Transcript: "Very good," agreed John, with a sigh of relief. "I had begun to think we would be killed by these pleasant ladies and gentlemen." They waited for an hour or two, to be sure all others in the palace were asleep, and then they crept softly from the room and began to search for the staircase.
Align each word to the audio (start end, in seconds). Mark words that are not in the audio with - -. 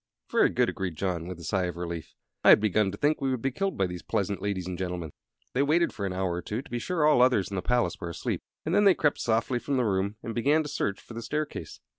"Very 0.31 0.49
good," 0.49 0.67
agreed 0.67 0.95
John, 0.95 1.27
with 1.27 1.39
a 1.39 1.43
sigh 1.43 1.65
of 1.65 1.77
relief. 1.77 2.15
"I 2.43 2.49
had 2.49 2.59
begun 2.59 2.89
to 2.89 2.97
think 2.97 3.21
we 3.21 3.29
would 3.29 3.43
be 3.43 3.51
killed 3.51 3.77
by 3.77 3.85
these 3.85 4.01
pleasant 4.01 4.41
ladies 4.41 4.65
and 4.65 4.75
gentlemen." 4.75 5.11
They 5.53 5.61
waited 5.61 5.93
for 5.93 6.07
an 6.07 6.11
hour 6.11 6.31
or 6.33 6.41
two, 6.41 6.63
to 6.63 6.71
be 6.71 6.79
sure 6.79 7.05
all 7.05 7.21
others 7.21 7.49
in 7.51 7.55
the 7.55 7.61
palace 7.61 8.01
were 8.01 8.09
asleep, 8.09 8.41
and 8.65 8.73
then 8.73 8.85
they 8.85 8.95
crept 8.95 9.19
softly 9.21 9.59
from 9.59 9.77
the 9.77 9.85
room 9.85 10.15
and 10.23 10.33
began 10.33 10.63
to 10.63 10.69
search 10.69 10.99
for 10.99 11.13
the 11.13 11.21
staircase. 11.21 11.81